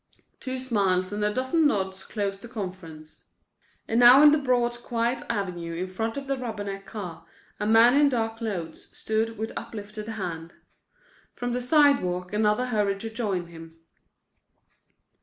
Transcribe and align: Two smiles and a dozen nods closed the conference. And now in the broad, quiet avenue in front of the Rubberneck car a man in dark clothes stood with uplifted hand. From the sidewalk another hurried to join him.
Two 0.39 0.57
smiles 0.57 1.13
and 1.13 1.23
a 1.23 1.31
dozen 1.31 1.67
nods 1.67 2.03
closed 2.03 2.41
the 2.41 2.47
conference. 2.47 3.25
And 3.87 3.99
now 3.99 4.23
in 4.23 4.31
the 4.31 4.39
broad, 4.39 4.73
quiet 4.81 5.21
avenue 5.29 5.73
in 5.75 5.85
front 5.87 6.17
of 6.17 6.25
the 6.25 6.35
Rubberneck 6.35 6.87
car 6.87 7.27
a 7.59 7.67
man 7.67 7.95
in 7.95 8.09
dark 8.09 8.37
clothes 8.37 8.87
stood 8.97 9.37
with 9.37 9.51
uplifted 9.55 10.07
hand. 10.07 10.55
From 11.35 11.53
the 11.53 11.61
sidewalk 11.61 12.33
another 12.33 12.65
hurried 12.65 12.99
to 13.01 13.11
join 13.11 13.45
him. 13.49 13.75